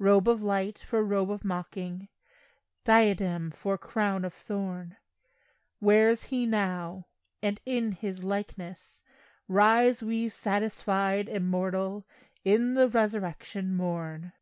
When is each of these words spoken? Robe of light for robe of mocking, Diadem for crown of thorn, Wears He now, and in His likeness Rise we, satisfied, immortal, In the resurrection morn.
Robe 0.00 0.26
of 0.26 0.42
light 0.42 0.80
for 0.80 1.04
robe 1.04 1.30
of 1.30 1.44
mocking, 1.44 2.08
Diadem 2.82 3.52
for 3.52 3.78
crown 3.78 4.24
of 4.24 4.34
thorn, 4.34 4.96
Wears 5.80 6.24
He 6.24 6.46
now, 6.46 7.06
and 7.44 7.60
in 7.64 7.92
His 7.92 8.24
likeness 8.24 9.04
Rise 9.46 10.02
we, 10.02 10.30
satisfied, 10.30 11.28
immortal, 11.28 12.04
In 12.44 12.74
the 12.74 12.88
resurrection 12.88 13.76
morn. 13.76 14.32